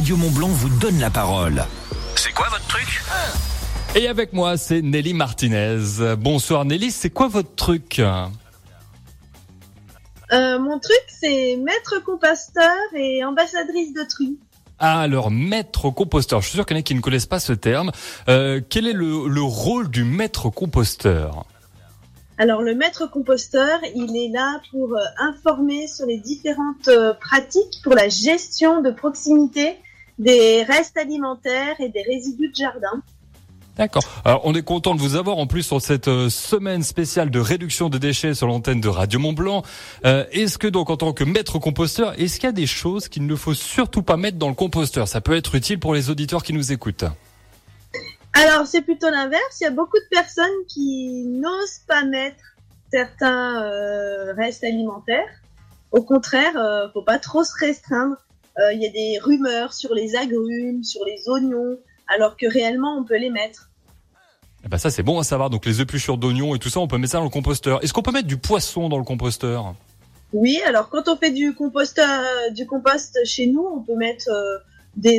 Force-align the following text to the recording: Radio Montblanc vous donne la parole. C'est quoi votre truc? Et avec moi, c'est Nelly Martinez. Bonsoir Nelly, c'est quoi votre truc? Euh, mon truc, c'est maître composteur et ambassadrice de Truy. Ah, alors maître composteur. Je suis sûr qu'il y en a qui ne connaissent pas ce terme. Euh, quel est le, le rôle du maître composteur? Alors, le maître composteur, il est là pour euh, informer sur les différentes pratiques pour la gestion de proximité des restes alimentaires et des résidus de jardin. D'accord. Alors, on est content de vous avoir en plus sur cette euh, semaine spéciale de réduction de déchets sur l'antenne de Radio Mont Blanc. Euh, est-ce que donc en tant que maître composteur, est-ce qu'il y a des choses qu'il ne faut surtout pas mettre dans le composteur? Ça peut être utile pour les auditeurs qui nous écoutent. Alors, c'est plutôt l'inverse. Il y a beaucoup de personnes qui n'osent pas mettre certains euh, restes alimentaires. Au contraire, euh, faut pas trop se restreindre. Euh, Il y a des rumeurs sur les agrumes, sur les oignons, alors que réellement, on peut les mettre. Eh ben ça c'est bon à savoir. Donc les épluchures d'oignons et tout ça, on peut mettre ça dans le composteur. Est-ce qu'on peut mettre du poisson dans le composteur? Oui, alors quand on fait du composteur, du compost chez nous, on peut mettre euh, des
Radio 0.00 0.16
Montblanc 0.16 0.48
vous 0.48 0.70
donne 0.78 0.98
la 0.98 1.10
parole. 1.10 1.62
C'est 2.16 2.32
quoi 2.32 2.48
votre 2.48 2.66
truc? 2.68 3.02
Et 3.94 4.08
avec 4.08 4.32
moi, 4.32 4.56
c'est 4.56 4.80
Nelly 4.80 5.12
Martinez. 5.12 5.76
Bonsoir 6.16 6.64
Nelly, 6.64 6.90
c'est 6.90 7.10
quoi 7.10 7.28
votre 7.28 7.54
truc? 7.54 7.98
Euh, 7.98 8.28
mon 10.58 10.78
truc, 10.78 11.02
c'est 11.06 11.58
maître 11.58 12.02
composteur 12.02 12.72
et 12.96 13.22
ambassadrice 13.26 13.92
de 13.92 14.02
Truy. 14.08 14.38
Ah, 14.78 15.00
alors 15.00 15.30
maître 15.30 15.90
composteur. 15.90 16.40
Je 16.40 16.46
suis 16.46 16.56
sûr 16.56 16.64
qu'il 16.64 16.78
y 16.78 16.80
en 16.80 16.80
a 16.80 16.82
qui 16.82 16.94
ne 16.94 17.02
connaissent 17.02 17.26
pas 17.26 17.38
ce 17.38 17.52
terme. 17.52 17.92
Euh, 18.30 18.62
quel 18.66 18.86
est 18.86 18.94
le, 18.94 19.28
le 19.28 19.42
rôle 19.42 19.90
du 19.90 20.04
maître 20.04 20.48
composteur? 20.48 21.44
Alors, 22.38 22.62
le 22.62 22.74
maître 22.74 23.04
composteur, 23.04 23.78
il 23.94 24.16
est 24.16 24.32
là 24.32 24.62
pour 24.70 24.94
euh, 24.94 25.00
informer 25.18 25.86
sur 25.88 26.06
les 26.06 26.16
différentes 26.16 26.88
pratiques 27.20 27.82
pour 27.84 27.92
la 27.92 28.08
gestion 28.08 28.80
de 28.80 28.90
proximité 28.90 29.76
des 30.20 30.62
restes 30.62 30.96
alimentaires 30.98 31.76
et 31.80 31.88
des 31.88 32.02
résidus 32.02 32.50
de 32.50 32.54
jardin. 32.54 33.02
D'accord. 33.76 34.02
Alors, 34.26 34.42
on 34.44 34.54
est 34.54 34.62
content 34.62 34.94
de 34.94 35.00
vous 35.00 35.16
avoir 35.16 35.38
en 35.38 35.46
plus 35.46 35.62
sur 35.62 35.80
cette 35.80 36.08
euh, 36.08 36.28
semaine 36.28 36.82
spéciale 36.82 37.30
de 37.30 37.40
réduction 37.40 37.88
de 37.88 37.96
déchets 37.96 38.34
sur 38.34 38.46
l'antenne 38.46 38.80
de 38.80 38.88
Radio 38.88 39.18
Mont 39.18 39.32
Blanc. 39.32 39.62
Euh, 40.04 40.26
est-ce 40.32 40.58
que 40.58 40.66
donc 40.66 40.90
en 40.90 40.98
tant 40.98 41.14
que 41.14 41.24
maître 41.24 41.58
composteur, 41.58 42.12
est-ce 42.20 42.34
qu'il 42.34 42.44
y 42.44 42.48
a 42.48 42.52
des 42.52 42.66
choses 42.66 43.08
qu'il 43.08 43.26
ne 43.26 43.34
faut 43.34 43.54
surtout 43.54 44.02
pas 44.02 44.18
mettre 44.18 44.36
dans 44.36 44.50
le 44.50 44.54
composteur? 44.54 45.08
Ça 45.08 45.22
peut 45.22 45.34
être 45.34 45.54
utile 45.54 45.80
pour 45.80 45.94
les 45.94 46.10
auditeurs 46.10 46.42
qui 46.42 46.52
nous 46.52 46.72
écoutent. 46.72 47.06
Alors, 48.34 48.66
c'est 48.66 48.82
plutôt 48.82 49.08
l'inverse. 49.08 49.60
Il 49.60 49.64
y 49.64 49.66
a 49.66 49.70
beaucoup 49.70 49.98
de 49.98 50.08
personnes 50.10 50.46
qui 50.68 51.24
n'osent 51.26 51.80
pas 51.88 52.04
mettre 52.04 52.44
certains 52.92 53.62
euh, 53.62 54.34
restes 54.34 54.64
alimentaires. 54.64 55.28
Au 55.90 56.02
contraire, 56.02 56.56
euh, 56.56 56.88
faut 56.92 57.02
pas 57.02 57.18
trop 57.18 57.44
se 57.44 57.52
restreindre. 57.58 58.16
Euh, 58.58 58.72
Il 58.72 58.82
y 58.82 58.86
a 58.86 58.90
des 58.90 59.18
rumeurs 59.22 59.72
sur 59.72 59.94
les 59.94 60.16
agrumes, 60.16 60.82
sur 60.82 61.04
les 61.04 61.28
oignons, 61.28 61.78
alors 62.08 62.36
que 62.36 62.46
réellement, 62.46 62.98
on 62.98 63.04
peut 63.04 63.18
les 63.18 63.30
mettre. 63.30 63.70
Eh 64.62 64.68
ben 64.68 64.76
ça 64.76 64.90
c'est 64.90 65.02
bon 65.02 65.18
à 65.18 65.24
savoir. 65.24 65.48
Donc 65.48 65.64
les 65.64 65.80
épluchures 65.80 66.18
d'oignons 66.18 66.54
et 66.54 66.58
tout 66.58 66.68
ça, 66.68 66.80
on 66.80 66.86
peut 66.88 66.98
mettre 66.98 67.12
ça 67.12 67.18
dans 67.18 67.24
le 67.24 67.30
composteur. 67.30 67.82
Est-ce 67.82 67.94
qu'on 67.94 68.02
peut 68.02 68.12
mettre 68.12 68.28
du 68.28 68.36
poisson 68.36 68.88
dans 68.90 68.98
le 68.98 69.04
composteur? 69.04 69.74
Oui, 70.32 70.60
alors 70.66 70.90
quand 70.90 71.08
on 71.08 71.16
fait 71.16 71.30
du 71.30 71.54
composteur, 71.54 72.08
du 72.52 72.66
compost 72.66 73.18
chez 73.24 73.46
nous, 73.46 73.66
on 73.66 73.80
peut 73.80 73.96
mettre 73.96 74.28
euh, 74.28 74.58
des 74.96 75.18